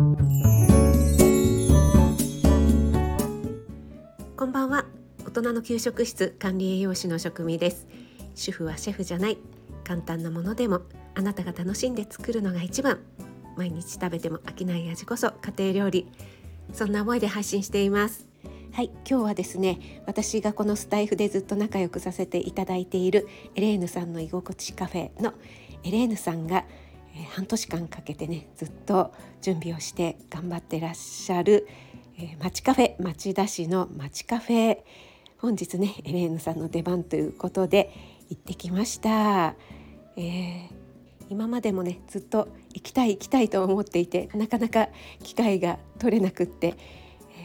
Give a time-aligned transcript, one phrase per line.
[0.00, 0.04] こ
[4.46, 4.86] んばんは。
[5.26, 7.86] 大人の給食室管理栄養士の職味です。
[8.34, 9.36] 主婦はシェフじゃない。
[9.84, 10.80] 簡単なものでも
[11.14, 13.00] あなたが楽しんで作るのが一番。
[13.58, 16.08] 毎日食べても飽きない味こそ家庭料理。
[16.72, 18.26] そんな思いで配信しています。
[18.72, 25.34] はい今日はですね私がこのスタイフでずっと仲良くさせていただいているエレーヌさんの居心地カフェの
[25.82, 26.64] エレーヌさんが、
[27.14, 31.66] えー、半年間かけてねずっと準備をして頑張ってらっしゃる、
[32.18, 34.78] えー、町カフェ町田市の町カフェ。
[35.40, 37.90] 本日ねエレーヌさんの出番ということで
[38.28, 39.54] 行ってきました、
[40.16, 40.68] えー、
[41.30, 44.88] 今までもねずっと行きたい行きたいと思っていてなかなか
[45.22, 46.74] 機会が取れなくって、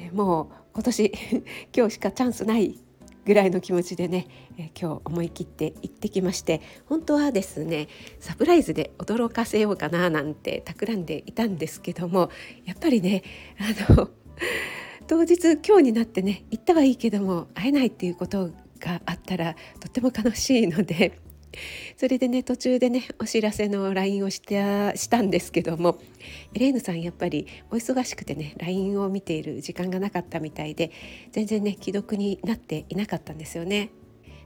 [0.03, 1.13] えー、もう今年
[1.73, 2.77] 今日しかチャンスない
[3.25, 7.87] ぐらいの気持ちでね、え、今日思い切って行ってきまして本当はですね
[8.19, 12.29] サプライズで驚かせようかななんて企んでいたんですけども
[12.65, 13.23] やっぱりね
[13.87, 14.09] あの
[15.07, 21.19] 当日今日になってね行ったはいいけども会えないっていうことがあったらとっても悲しいので
[21.97, 25.99] それでね途中でねお知らせの LINE をしたしたんですけども
[26.53, 30.91] エレーヌさんやっぱりお忙しくてね LINE を見ている時間がなかったみたいで
[31.31, 33.91] 全然ね既読になっていなかったんですよね。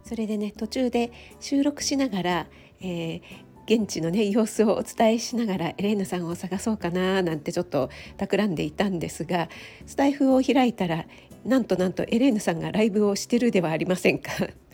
[0.03, 2.47] それでね途中で収録しながら、
[2.81, 3.21] えー、
[3.69, 9.49] 現地のね様子をお伝えしながらエレーヌさんを探そうかななんてちょっと企んでいたんですが
[9.85, 11.05] スタイフを開いたら
[11.45, 14.31] なんとなんとエレーヌさんがライブをしてるではありませんか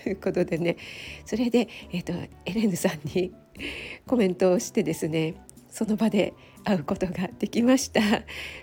[0.09, 0.77] いうことでね
[1.25, 2.13] それで、えーと、
[2.45, 3.31] エレーヌさんに
[4.05, 5.35] コメントをしてですね
[5.69, 8.01] その場で会うことができました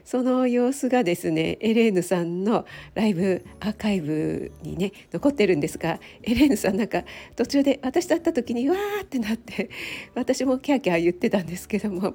[0.04, 7.04] その様子がですねエレーヌさんのライブアーカイブにね残ってるんですがエレーヌさんなんか
[7.36, 9.70] 途中で私と会った時にわーってなって
[10.14, 12.14] 私もキャーキャー言ってたんですけども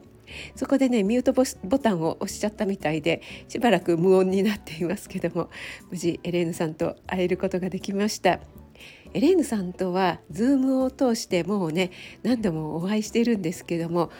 [0.55, 5.49] そこでねミュートボタンを押しちゃったみたいでしばらく無音になっていますけども
[5.89, 8.39] 無事エレーヌさんと会えることができました。
[9.13, 11.91] エレーヌさんとは Zoom を通してもうね
[12.23, 14.11] 何度もお会いしているんですけども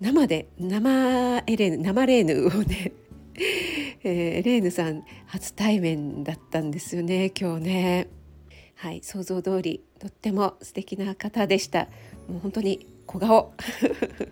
[0.00, 2.92] 生で生エレーヌ生レーヌをね
[4.04, 8.08] えー、レーヌさん初対面だったんですよね今日ね。
[8.74, 11.88] はい想像通りとっても素敵な方でした。
[12.28, 13.52] もう本当に小顔。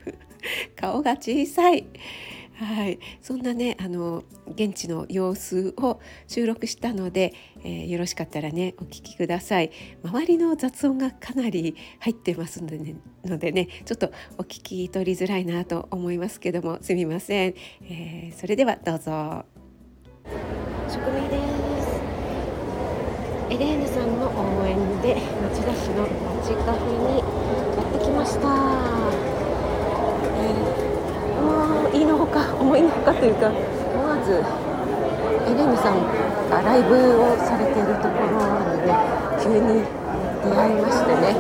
[0.77, 1.87] 顔が小さい。
[2.59, 9.71] はい、そんなねあの現地の様子を収録したので、えー、よろしかったらねお聞きください。
[10.03, 12.95] 周りの雑音がかなり入ってますのでね
[13.25, 19.45] のでねちょっとお聞き取りづらいなと思いますけどもすみません、えー、それではどうぞ。
[20.89, 21.37] 職味で
[21.83, 21.97] す。
[23.51, 24.29] エレーヌさんの
[24.61, 26.09] 応援で町田市の
[26.43, 29.27] 町カフェにやってきました
[31.97, 36.03] いのほか思いのほかというか思わずエレンさん
[36.51, 38.37] がライブをされているところ
[38.77, 38.93] にね
[39.41, 39.83] 急に
[40.45, 41.35] 出会いましてね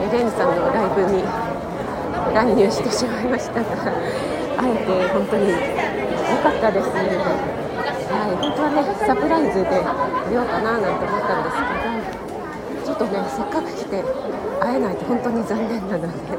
[0.00, 1.22] エレンさんのライブに
[2.34, 3.68] 乱入してしまいましたが
[4.56, 5.56] あえて本当に良
[6.42, 7.00] かったですね。
[8.04, 9.70] はい、本当はねサプライズで
[10.30, 11.66] 出ようかななんて思ったんですけ
[12.80, 14.04] どちょっとねせっかく来て
[14.60, 16.38] 会えないと本当に残念なので、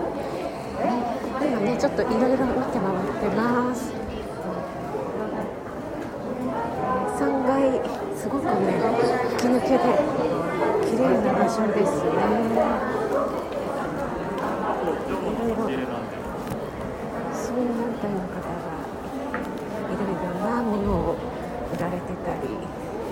[1.85, 3.93] ちょっといろいろ見て回ってます。
[7.13, 7.79] 3階
[8.17, 8.49] すごくね
[9.37, 9.77] 吹き抜けで
[10.89, 12.09] 綺麗な場所ですね。
[15.29, 15.93] いろいろ。
[17.31, 18.57] 市民団体の方が
[19.85, 21.15] いろいろなものを
[21.71, 22.49] 売られてたり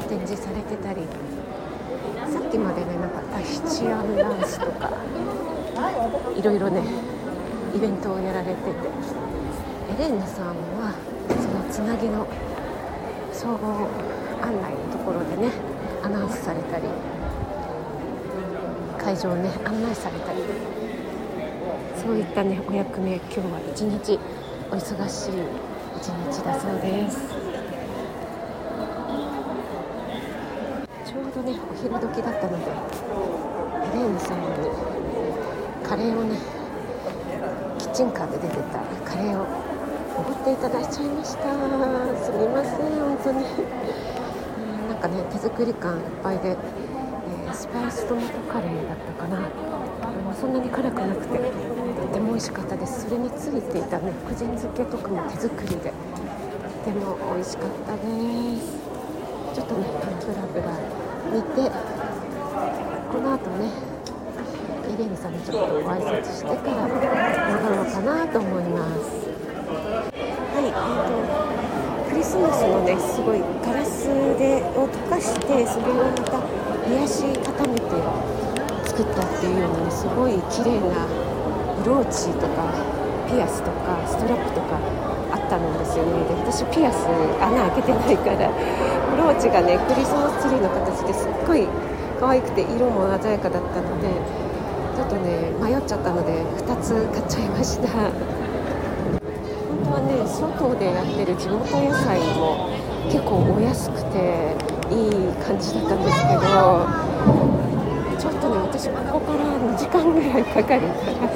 [0.10, 1.06] 展示されてたり。
[2.34, 4.90] さっきまでねなんかタヒチアンダンスとか。
[6.36, 7.13] いろいろね
[7.76, 8.70] イベントをやられてて。
[9.84, 10.48] エレーナさん
[10.80, 10.96] は
[11.30, 12.26] そのつなぎの
[13.32, 13.88] 総合
[14.42, 15.52] 案内のところでね
[16.02, 16.86] アナウンスされたり
[18.98, 20.40] 会場をね案内されたり。
[22.02, 24.20] そういったねお役目今日は一日
[24.72, 25.32] お忙しい
[25.98, 27.20] 一日だそうです。
[31.06, 34.46] ちょうどねお昼時だったのでエレーヌさんに
[35.84, 36.38] カレーをね
[37.94, 39.46] ッチンカーで出てたカレーを
[40.18, 41.54] おごっていただいちゃいました。
[42.26, 49.48] すみません本当に、え なんかね手作り感いっぱいで、えー、スパイストマトカレーだったかな。
[50.34, 53.06] そんなに辛くなくてとても美味しかったです。
[53.06, 58.00] それについていたね福神漬けとかも手作りでとても美味しかったで
[58.58, 58.74] す。
[59.54, 59.86] ちょっとね
[60.26, 60.74] ブラブラ
[61.32, 61.72] 見て
[63.12, 63.93] この後ね
[65.04, 66.96] イレーヌさんにちょっとご挨拶してから戻
[67.76, 69.28] ろうかなと思います。
[70.56, 74.08] はい、えー、とクリスモスのねすごいガラス
[74.40, 76.40] でを溶かしてそれをまた
[76.88, 77.92] 冷やし固めて
[78.88, 81.04] 作ったっていうようなねすごい綺麗な
[81.84, 82.72] ブローチとか
[83.28, 84.80] ピアスとかストラップとか
[85.34, 87.04] あったんですよねで私ピアス
[87.44, 88.48] 穴開けてないから
[89.12, 91.68] ブローチがねクリスマスツリーの形ですっごい
[92.20, 94.43] 可愛くて色も鮮やかだったので
[94.96, 97.88] ちょっとね迷っちゃったので2つ買っちゃいました。
[97.90, 98.12] 本
[99.86, 102.70] 当はね外でやってる地元野菜も
[103.12, 104.56] 結構お安くて
[104.90, 106.42] いい感じだったんですけど
[108.18, 111.30] ちょっとね私ここから2時間ぐらいかかるあ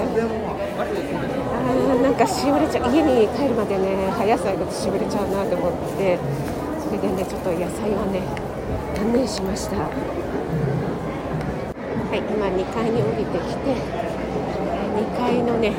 [2.01, 2.91] なんかしおれちゃう。
[2.93, 6.17] 家に帰るまでね葉野菜がしおれちゃうなと思って
[6.79, 8.21] それでねちょっと野菜はね
[8.95, 9.89] 断念しました。
[12.07, 15.73] はい今2階に降りてきて2階のね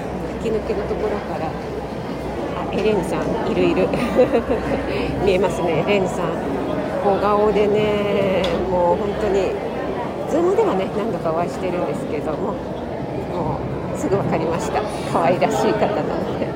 [0.44, 3.88] 吹き抜けのところからあエレンさんいるいる。
[5.24, 5.84] 見えますね。
[5.86, 6.28] エレンさん
[7.02, 9.52] 小顔でねもう本当に
[10.28, 12.52] ズームではね何度かお会いしてるんですけども
[13.32, 13.56] も
[13.94, 14.82] うすぐ分かりました。
[15.10, 16.46] 可愛らしい方なので。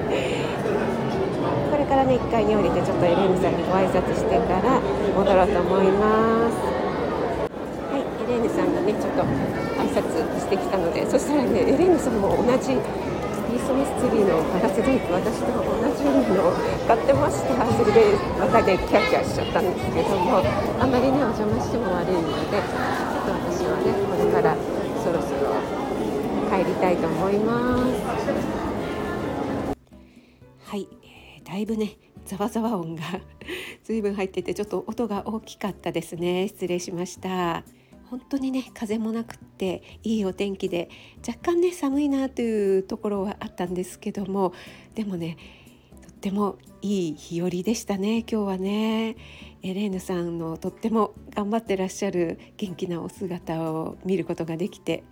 [1.73, 4.81] これからね1階に降りてちょっとエレンさんにご挨拶してから
[5.17, 6.72] 戻ろうと思います。
[8.93, 9.25] レーヌさんがねちょっと
[9.81, 15.65] 挨拶してきたのでそしたらねエレーヌさんも同じクリスマスツリーのガラス細工私と同
[15.97, 16.53] じのを
[16.87, 17.67] 買ってました。
[17.73, 20.43] それでまたねキャキャしちゃったんですけども
[20.81, 22.65] あんまりねお邪魔しても悪いのでちょっ
[23.25, 24.57] と私はねこれから
[25.05, 25.61] そろそろ
[26.51, 28.33] 帰りたいと思います。
[30.71, 33.03] はい、えーだいぶねざわざわ音が
[33.85, 36.49] 随分入っててちょっと音が大きかったですね。
[36.49, 37.65] 失礼しました。
[38.13, 40.91] 本当にね風もなくっていいお天気で
[41.27, 44.53] 若干ね寒いなというところはあったんですけども
[44.95, 45.39] でもね
[46.03, 49.17] とってもいい日和でしたね今日はね。
[49.63, 55.05] エレーヌさんのとっても頑張ってらっしゃる元気なお姿を見ることができて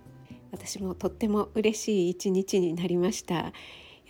[0.51, 3.33] 私もとっても嬉しい一日になりました。
[3.33, 3.51] やっ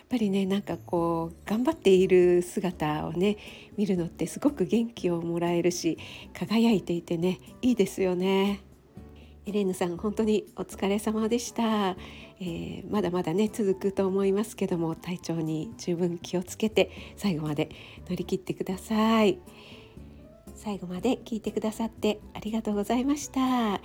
[0.09, 3.37] ぱりねなんかこう頑張っている姿をね
[3.77, 5.97] 見るのってすごく元気をもらえるし
[6.33, 8.59] 輝いていてねいいですよね。
[9.45, 11.95] エレーヌさん本当にお疲れ様でした、
[12.39, 17.69] えーまだまだね続くと思いますけども体調に十分気をつけて最後まで
[18.09, 19.39] 乗り切ってください。
[20.55, 23.81] 最後まで聞いてくださってありがとうございました。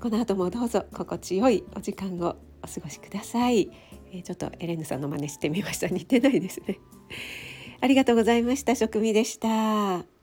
[0.00, 3.70] この後もどうぞ心地よいお時間をお過ごしください、
[4.12, 5.88] えーちょっとエレーヌさんの真似してみました。
[5.88, 6.78] 似てないですね。
[7.80, 8.74] ありがとうございました。
[8.74, 10.15] 食味でした。